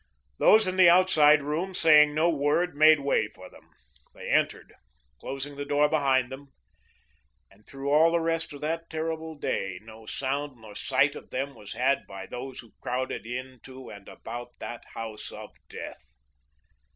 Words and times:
Those 0.39 0.65
in 0.65 0.77
the 0.77 0.89
outside 0.89 1.43
room, 1.43 1.75
saying 1.75 2.15
no 2.15 2.27
word, 2.27 2.75
made 2.75 3.01
way 3.01 3.27
for 3.27 3.51
them. 3.51 3.69
They 4.15 4.31
entered, 4.31 4.73
closing 5.19 5.57
the 5.57 5.63
door 5.63 5.89
behind 5.89 6.31
them, 6.31 6.47
and 7.51 7.67
through 7.67 7.91
all 7.91 8.09
the 8.11 8.19
rest 8.19 8.51
of 8.51 8.61
that 8.61 8.89
terrible 8.89 9.35
day, 9.35 9.77
no 9.83 10.07
sound 10.07 10.53
nor 10.59 10.73
sight 10.73 11.15
of 11.15 11.29
them 11.29 11.53
was 11.53 11.73
had 11.73 12.07
by 12.07 12.25
those 12.25 12.61
who 12.61 12.73
crowded 12.81 13.27
into 13.27 13.91
and 13.91 14.09
about 14.09 14.57
that 14.57 14.83
house 14.95 15.31
of 15.31 15.53
death. 15.69 16.15